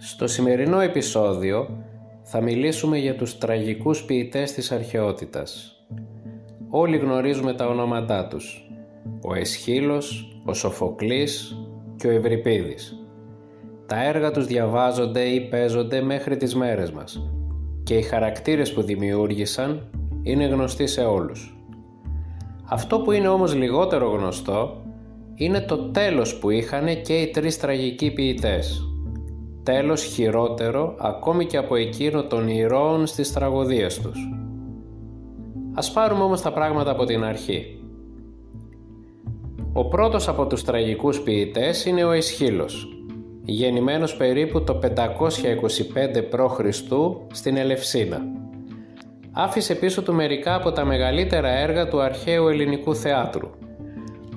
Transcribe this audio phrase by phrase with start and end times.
[0.00, 1.84] Στο σημερινό επεισόδιο
[2.22, 5.76] θα μιλήσουμε για τους τραγικούς ποιητές της αρχαιότητας.
[6.68, 8.70] Όλοι γνωρίζουμε τα ονόματά τους.
[9.20, 11.56] Ο Εσχύλος, ο Σοφοκλής
[11.96, 13.06] και ο Ευρυπίδης.
[13.86, 17.30] Τα έργα τους διαβάζονται ή παίζονται μέχρι τις μέρες μας
[17.82, 19.88] και οι χαρακτήρες που δημιούργησαν
[20.22, 21.58] είναι γνωστοί σε όλους.
[22.64, 24.82] Αυτό που είναι όμως λιγότερο γνωστό
[25.34, 28.87] είναι το τέλος που είχαν και οι τρεις τραγικοί ποιητές.
[29.68, 34.28] Τέλος χειρότερο ακόμη και από εκείνο των ηρώων στις τραγωδίες τους.
[35.74, 37.80] Ας πάρουμε όμως τα πράγματα από την αρχή.
[39.72, 42.88] Ο πρώτος από τους τραγικούς ποιητές είναι ο Αισχύλος,
[43.44, 46.60] γεννημένος περίπου το 525 π.Χ.
[47.32, 48.20] στην Ελευσίνα.
[49.32, 53.50] Άφησε πίσω του μερικά από τα μεγαλύτερα έργα του αρχαίου ελληνικού θεάτρου,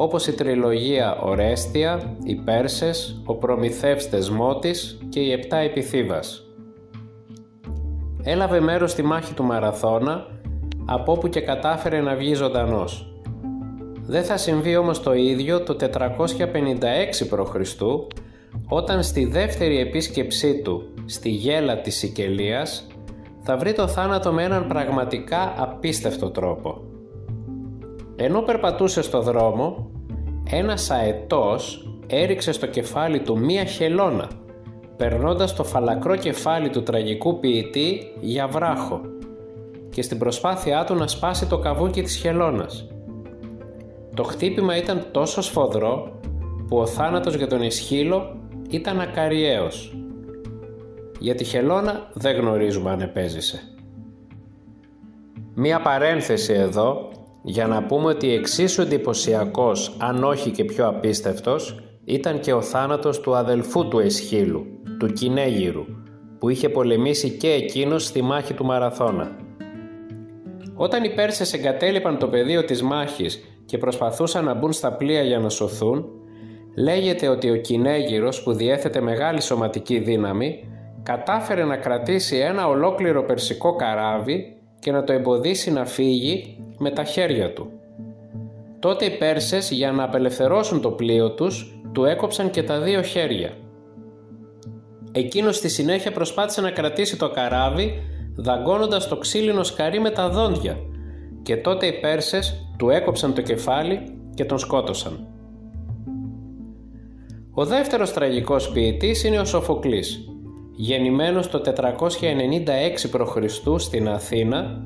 [0.00, 6.46] όπως η τριλογία «Ορέστια», «Οι Πέρσες», «Ο Προμηθεύς Θεσμότης» και «Οι Επτά Επιθύβας».
[8.22, 10.26] Έλαβε μέρος στη μάχη του Μαραθώνα,
[10.86, 13.12] από όπου και κατάφερε να βγει ζωντανός.
[14.06, 17.54] Δεν θα συμβεί όμως το ίδιο το 456 π.Χ.
[18.68, 22.86] όταν στη δεύτερη επίσκεψή του στη γέλα της Σικελίας
[23.40, 26.87] θα βρει το θάνατο με έναν πραγματικά απίστευτο τρόπο.
[28.20, 29.90] Ενώ περπατούσε στο δρόμο,
[30.50, 34.30] ένας αετός έριξε στο κεφάλι του μία χελώνα,
[34.96, 39.00] περνώντας το φαλακρό κεφάλι του τραγικού ποιητή για βράχο
[39.90, 42.88] και στην προσπάθειά του να σπάσει το καβούκι της χελώνας.
[44.14, 46.20] Το χτύπημα ήταν τόσο σφοδρό
[46.68, 48.36] που ο θάνατος για τον Ισχύλο
[48.70, 49.96] ήταν ακαριαίος.
[51.18, 53.62] Για τη χελώνα δεν γνωρίζουμε αν επέζησε.
[55.54, 57.07] Μία παρένθεση εδώ
[57.50, 63.20] για να πούμε ότι εξίσου εντυπωσιακός, αν όχι και πιο απίστευτος, ήταν και ο θάνατος
[63.20, 64.66] του αδελφού του Εσχύλου,
[64.98, 65.84] του Κινέγυρου,
[66.38, 69.36] που είχε πολεμήσει και εκείνος στη μάχη του Μαραθώνα.
[70.74, 75.38] Όταν οι Πέρσες εγκατέλειπαν το πεδίο της μάχης και προσπαθούσαν να μπουν στα πλοία για
[75.38, 76.04] να σωθούν,
[76.76, 80.68] λέγεται ότι ο Κινέγυρος που διέθετε μεγάλη σωματική δύναμη
[81.02, 87.04] κατάφερε να κρατήσει ένα ολόκληρο περσικό καράβι και να το εμποδίσει να φύγει με τα
[87.04, 87.70] χέρια του.
[88.78, 93.52] Τότε οι Πέρσες για να απελευθερώσουν το πλοίο τους του έκοψαν και τα δύο χέρια.
[95.12, 98.02] Εκείνος στη συνέχεια προσπάθησε να κρατήσει το καράβι
[98.36, 100.76] δαγκώνοντας το ξύλινο σκαρί με τα δόντια
[101.42, 104.00] και τότε οι Πέρσες του έκοψαν το κεφάλι
[104.34, 105.26] και τον σκότωσαν.
[107.54, 110.28] Ο δεύτερος τραγικός ποιητής είναι ο Σοφοκλής,
[110.76, 113.36] γεννημένος το 496 π.Χ.
[113.76, 114.84] στην Αθήνα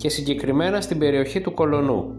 [0.00, 2.14] και συγκεκριμένα στην περιοχή του Κολονού.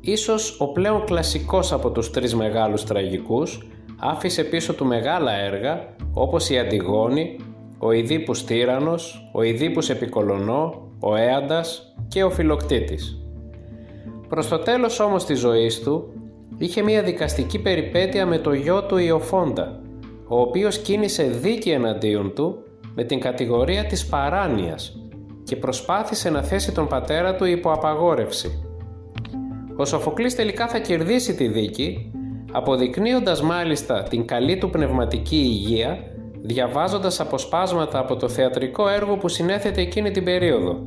[0.00, 6.50] Ίσως ο πλέον κλασικός από τους τρεις μεγάλους τραγικούς άφησε πίσω του μεγάλα έργα όπως
[6.50, 7.36] η Αντιγόνη,
[7.78, 13.18] ο Ιδίπους Τύρανος, ο Ιδίπους Επικολονό, ο Έαντας και ο Φιλοκτήτης.
[14.28, 16.12] Προς το τέλος όμως της ζωής του
[16.58, 19.80] είχε μια δικαστική περιπέτεια με το γιο του Ιωφόντα
[20.28, 22.62] ο οποίος κίνησε δίκη εναντίον του
[22.94, 24.98] με την κατηγορία της παράνοιας
[25.44, 28.64] και προσπάθησε να θέσει τον πατέρα του υπό απαγόρευση.
[29.76, 32.12] Ο Σοφοκλής τελικά θα κερδίσει τη δίκη,
[32.52, 35.98] αποδεικνύοντας μάλιστα την καλή του πνευματική υγεία,
[36.42, 40.78] διαβάζοντας αποσπάσματα από το θεατρικό έργο που συνέθετε εκείνη την περίοδο.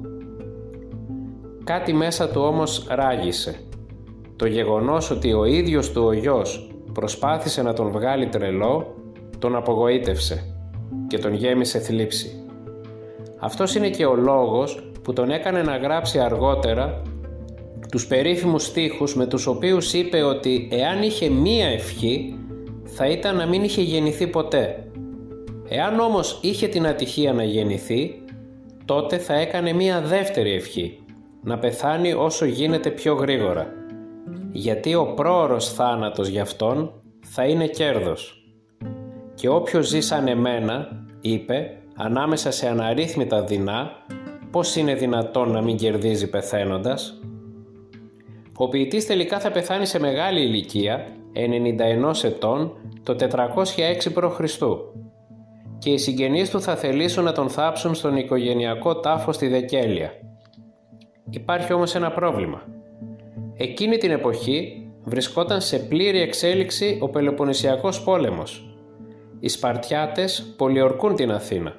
[1.63, 3.59] Κάτι μέσα του όμως ράγισε.
[4.35, 8.95] Το γεγονός ότι ο ίδιος του ο γιος προσπάθησε να τον βγάλει τρελό
[9.39, 10.55] τον απογοήτευσε
[11.07, 12.46] και τον γέμισε θλίψη.
[13.39, 17.01] Αυτός είναι και ο λόγος που τον έκανε να γράψει αργότερα
[17.91, 22.39] τους περίφημους στίχους με τους οποίους είπε ότι εάν είχε μία ευχή
[22.83, 24.87] θα ήταν να μην είχε γεννηθεί ποτέ.
[25.69, 28.23] Εάν όμως είχε την ατυχία να γεννηθεί
[28.85, 30.99] τότε θα έκανε μία δεύτερη ευχή
[31.43, 33.67] να πεθάνει όσο γίνεται πιο γρήγορα
[34.51, 36.91] γιατί ο πρόωρος θάνατος για αυτόν
[37.25, 38.43] θα είναι κέρδος
[39.33, 43.91] και όποιος ζει σαν εμένα, είπε, ανάμεσα σε αναρρύθμιτα δεινά,
[44.51, 47.19] πώς είναι δυνατόν να μην κερδίζει πεθαίνοντας;
[48.57, 52.73] Ο ποιητής τελικά θα πεθάνει σε μεγάλη ηλικία, 91 ετών,
[53.03, 54.41] το 406 π.Χ.
[55.77, 60.11] και οι συγγενείς του θα θελήσουν να τον θάψουν στον οικογενειακό τάφο στη Δεκέλεια.
[61.29, 62.61] Υπάρχει όμως ένα πρόβλημα.
[63.57, 68.66] Εκείνη την εποχή βρισκόταν σε πλήρη εξέλιξη ο Πελοποννησιακός πόλεμος
[69.39, 71.75] οι Σπαρτιάτες πολιορκούν την Αθήνα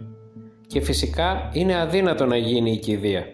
[0.66, 3.26] και φυσικά είναι αδύνατο να γίνει η κηδεία.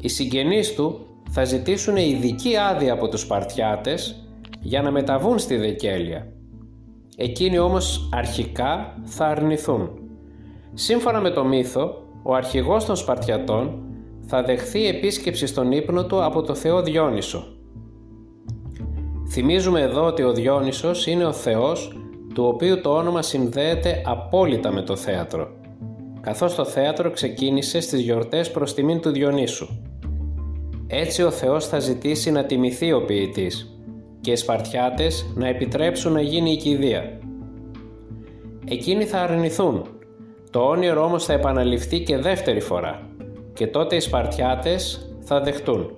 [0.00, 4.26] Οι συγγενείς του θα ζητήσουν ειδική άδεια από τους Σπαρτιάτες
[4.60, 6.32] για να μεταβούν στη Δεκέλεια.
[7.16, 9.90] εκείνοι όμως αρχικά θα αρνηθούν.
[10.74, 13.82] Σύμφωνα με το μύθο, ο αρχηγός των Σπαρτιατών
[14.26, 17.44] θα δεχθεί επίσκεψη στον ύπνο του από το Θεό Διόνυσο.
[19.30, 21.96] Θυμίζουμε εδώ ότι ο Διόνυσος είναι ο Θεός
[22.34, 25.48] του οποίου το όνομα συνδέεται απόλυτα με το θέατρο,
[26.20, 29.68] καθώς το θέατρο ξεκίνησε στις γιορτές προς τιμήν του Διονύσου.
[30.86, 33.78] Έτσι ο Θεός θα ζητήσει να τιμηθεί ο ποιητής
[34.20, 37.18] και οι Σπαρτιάτες να επιτρέψουν να γίνει η κηδεία.
[38.68, 39.86] Εκείνοι θα αρνηθούν,
[40.50, 43.06] το όνειρο όμως θα επαναληφθεί και δεύτερη φορά
[43.54, 45.94] και τότε οι Σπαρτιάτες θα δεχτούν.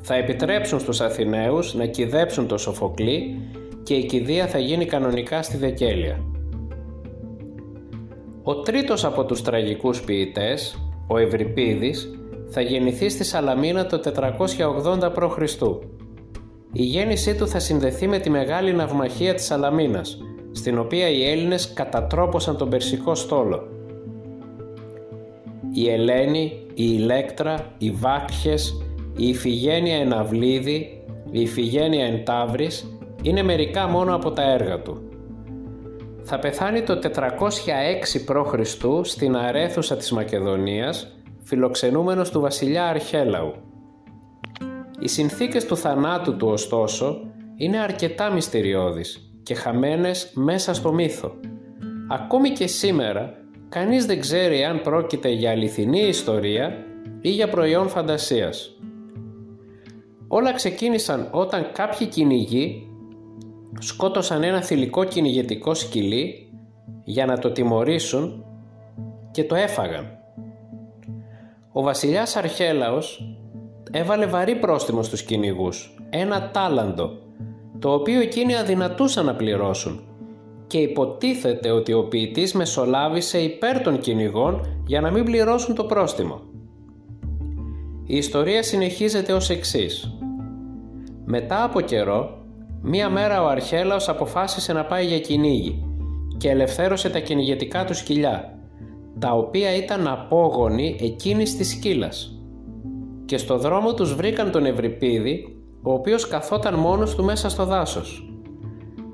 [0.00, 3.40] Θα επιτρέψουν στους Αθηναίους να κυδέψουν το Σοφοκλή
[3.86, 6.24] και η κηδεία θα γίνει κανονικά στη Δεκέλεια.
[8.42, 12.18] Ο τρίτος από τους τραγικούς ποιητές, ο Ευρυπίδης,
[12.48, 15.62] θα γεννηθεί στη Σαλαμίνα το 480 π.Χ.
[16.72, 20.18] Η γέννησή του θα συνδεθεί με τη μεγάλη ναυμαχία της Σαλαμίνας,
[20.52, 23.68] στην οποία οι Έλληνες κατατρόπωσαν τον Περσικό στόλο.
[25.72, 28.82] Η Ελένη, η Ηλέκτρα, οι Βάκχες,
[29.16, 32.95] η Ιφηγένεια Εναυλίδη, η Ιφηγένεια Εντάβρης
[33.26, 35.08] είναι μερικά μόνο από τα έργα του.
[36.22, 38.66] Θα πεθάνει το 406 π.Χ.
[39.02, 43.54] στην αρέθουσα της Μακεδονίας, φιλοξενούμενος του βασιλιά Αρχέλαου.
[45.00, 47.20] Οι συνθήκες του θανάτου του ωστόσο
[47.56, 51.34] είναι αρκετά μυστηριώδεις και χαμένες μέσα στο μύθο.
[52.10, 53.34] Ακόμη και σήμερα
[53.68, 56.84] κανείς δεν ξέρει αν πρόκειται για αληθινή ιστορία
[57.20, 58.78] ή για προϊόν φαντασίας.
[60.28, 62.90] Όλα ξεκίνησαν όταν κάποιοι κυνηγοί
[63.78, 66.52] σκότωσαν ένα θηλυκό κυνηγετικό σκυλί
[67.04, 68.44] για να το τιμωρήσουν
[69.30, 70.18] και το έφαγαν.
[71.72, 73.36] Ο βασιλιάς Αρχέλαος
[73.90, 77.18] έβαλε βαρύ πρόστιμο στους κυνηγούς, ένα τάλαντο,
[77.78, 80.00] το οποίο εκείνοι αδυνατούσαν να πληρώσουν
[80.66, 86.40] και υποτίθεται ότι ο ποιητής μεσολάβησε υπέρ των κυνηγών για να μην πληρώσουν το πρόστιμο.
[88.06, 90.18] Η ιστορία συνεχίζεται ως εξής.
[91.24, 92.45] Μετά από καιρό,
[92.82, 95.84] μία μέρα ο Αρχέλαος αποφάσισε να πάει για κυνήγι
[96.36, 98.58] και ελευθέρωσε τα κυνηγετικά του σκυλιά,
[99.18, 102.40] τα οποία ήταν απόγονοι εκείνης της σκύλας.
[103.24, 108.30] Και στο δρόμο τους βρήκαν τον Ευρυπίδη, ο οποίος καθόταν μόνος του μέσα στο δάσος.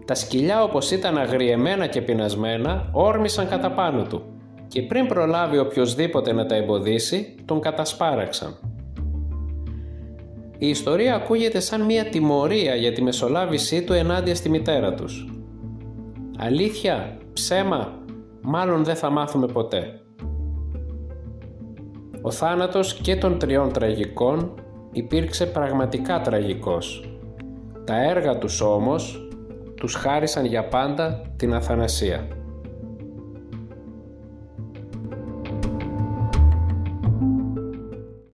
[0.05, 4.23] Τα σκυλιά όπως ήταν αγριεμένα και πεινασμένα όρμησαν κατά πάνω του
[4.69, 8.72] και πριν προλάβει οποιοδήποτε να τα εμποδίσει τον κατασπάραξαν.
[10.63, 15.29] Η ιστορία ακούγεται σαν μια τιμωρία για τη μεσολάβησή του ενάντια στη μητέρα τους.
[16.39, 17.99] Αλήθεια, ψέμα,
[18.41, 20.01] μάλλον δεν θα μάθουμε ποτέ.
[22.23, 24.55] Ο θάνατος και των τριών τραγικών
[24.93, 27.17] υπήρξε πραγματικά τραγικός.
[27.85, 29.29] Τα έργα τους όμως
[29.77, 32.29] τους χάρισαν για πάντα την αθανασία.